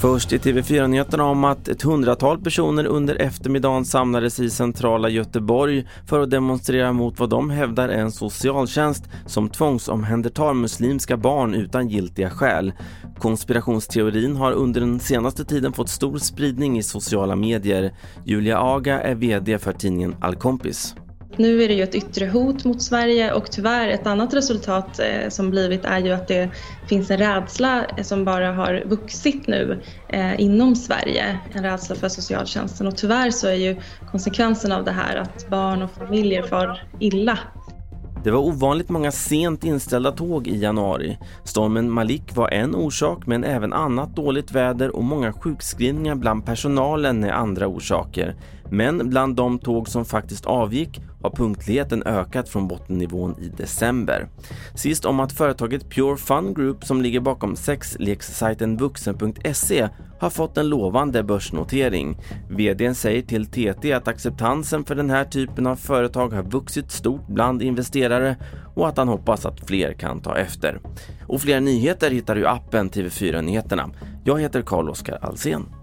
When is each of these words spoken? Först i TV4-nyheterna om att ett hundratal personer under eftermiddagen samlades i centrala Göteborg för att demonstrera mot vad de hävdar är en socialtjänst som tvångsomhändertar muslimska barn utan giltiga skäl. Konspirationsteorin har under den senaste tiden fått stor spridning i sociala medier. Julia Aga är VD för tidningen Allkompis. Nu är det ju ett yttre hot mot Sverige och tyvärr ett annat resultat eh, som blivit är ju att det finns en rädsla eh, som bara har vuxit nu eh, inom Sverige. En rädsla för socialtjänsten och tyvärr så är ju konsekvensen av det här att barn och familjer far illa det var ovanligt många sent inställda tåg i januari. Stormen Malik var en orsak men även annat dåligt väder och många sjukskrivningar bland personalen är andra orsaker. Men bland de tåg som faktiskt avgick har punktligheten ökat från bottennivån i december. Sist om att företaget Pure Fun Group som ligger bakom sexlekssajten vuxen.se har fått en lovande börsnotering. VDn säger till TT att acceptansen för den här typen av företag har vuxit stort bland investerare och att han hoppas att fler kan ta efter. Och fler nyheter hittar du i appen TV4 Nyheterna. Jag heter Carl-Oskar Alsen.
Först 0.00 0.32
i 0.32 0.38
TV4-nyheterna 0.38 1.24
om 1.24 1.44
att 1.44 1.68
ett 1.68 1.82
hundratal 1.82 2.40
personer 2.42 2.84
under 2.84 3.14
eftermiddagen 3.14 3.84
samlades 3.84 4.40
i 4.40 4.50
centrala 4.50 5.08
Göteborg 5.08 5.86
för 6.06 6.20
att 6.20 6.30
demonstrera 6.30 6.92
mot 6.92 7.18
vad 7.18 7.30
de 7.30 7.50
hävdar 7.50 7.88
är 7.88 7.98
en 7.98 8.12
socialtjänst 8.12 9.04
som 9.26 9.48
tvångsomhändertar 9.48 10.54
muslimska 10.54 11.16
barn 11.16 11.54
utan 11.54 11.88
giltiga 11.88 12.30
skäl. 12.30 12.72
Konspirationsteorin 13.18 14.36
har 14.36 14.52
under 14.52 14.80
den 14.80 15.00
senaste 15.00 15.44
tiden 15.44 15.72
fått 15.72 15.88
stor 15.88 16.18
spridning 16.18 16.78
i 16.78 16.82
sociala 16.82 17.36
medier. 17.36 17.94
Julia 18.24 18.60
Aga 18.60 19.00
är 19.00 19.14
VD 19.14 19.58
för 19.58 19.72
tidningen 19.72 20.16
Allkompis. 20.20 20.94
Nu 21.40 21.62
är 21.62 21.68
det 21.68 21.74
ju 21.74 21.82
ett 21.82 21.94
yttre 21.94 22.26
hot 22.26 22.64
mot 22.64 22.82
Sverige 22.82 23.32
och 23.32 23.50
tyvärr 23.50 23.88
ett 23.88 24.06
annat 24.06 24.34
resultat 24.34 24.98
eh, 24.98 25.28
som 25.28 25.50
blivit 25.50 25.84
är 25.84 25.98
ju 25.98 26.12
att 26.12 26.28
det 26.28 26.50
finns 26.88 27.10
en 27.10 27.18
rädsla 27.18 27.84
eh, 27.84 28.02
som 28.02 28.24
bara 28.24 28.52
har 28.52 28.82
vuxit 28.86 29.46
nu 29.46 29.82
eh, 30.08 30.40
inom 30.40 30.76
Sverige. 30.76 31.38
En 31.52 31.62
rädsla 31.62 31.96
för 31.96 32.08
socialtjänsten 32.08 32.86
och 32.86 32.96
tyvärr 32.96 33.30
så 33.30 33.48
är 33.48 33.54
ju 33.54 33.76
konsekvensen 34.10 34.72
av 34.72 34.84
det 34.84 34.90
här 34.90 35.16
att 35.16 35.48
barn 35.48 35.82
och 35.82 35.90
familjer 35.90 36.42
far 36.42 36.82
illa 36.98 37.38
det 38.24 38.30
var 38.30 38.40
ovanligt 38.40 38.88
många 38.88 39.12
sent 39.12 39.64
inställda 39.64 40.12
tåg 40.12 40.46
i 40.46 40.58
januari. 40.58 41.18
Stormen 41.44 41.90
Malik 41.90 42.36
var 42.36 42.48
en 42.48 42.74
orsak 42.74 43.26
men 43.26 43.44
även 43.44 43.72
annat 43.72 44.16
dåligt 44.16 44.52
väder 44.52 44.96
och 44.96 45.04
många 45.04 45.32
sjukskrivningar 45.32 46.14
bland 46.14 46.46
personalen 46.46 47.24
är 47.24 47.32
andra 47.32 47.66
orsaker. 47.66 48.34
Men 48.70 49.10
bland 49.10 49.36
de 49.36 49.58
tåg 49.58 49.88
som 49.88 50.04
faktiskt 50.04 50.46
avgick 50.46 51.00
har 51.22 51.30
punktligheten 51.30 52.02
ökat 52.02 52.48
från 52.48 52.68
bottennivån 52.68 53.34
i 53.38 53.48
december. 53.48 54.28
Sist 54.74 55.04
om 55.04 55.20
att 55.20 55.32
företaget 55.32 55.90
Pure 55.90 56.16
Fun 56.16 56.54
Group 56.54 56.84
som 56.84 57.02
ligger 57.02 57.20
bakom 57.20 57.56
sexlekssajten 57.56 58.76
vuxen.se 58.76 59.88
har 60.20 60.30
fått 60.30 60.58
en 60.58 60.68
lovande 60.68 61.22
börsnotering. 61.22 62.18
VDn 62.50 62.94
säger 62.94 63.22
till 63.22 63.46
TT 63.46 63.92
att 63.92 64.08
acceptansen 64.08 64.84
för 64.84 64.94
den 64.94 65.10
här 65.10 65.24
typen 65.24 65.66
av 65.66 65.76
företag 65.76 66.28
har 66.32 66.42
vuxit 66.42 66.90
stort 66.90 67.26
bland 67.28 67.62
investerare 67.62 68.36
och 68.74 68.88
att 68.88 68.96
han 68.96 69.08
hoppas 69.08 69.46
att 69.46 69.66
fler 69.66 69.92
kan 69.92 70.20
ta 70.20 70.36
efter. 70.36 70.80
Och 71.26 71.40
fler 71.40 71.60
nyheter 71.60 72.10
hittar 72.10 72.34
du 72.34 72.40
i 72.40 72.46
appen 72.46 72.90
TV4 72.90 73.42
Nyheterna. 73.42 73.90
Jag 74.24 74.40
heter 74.40 74.62
Carl-Oskar 74.62 75.18
Alsen. 75.22 75.79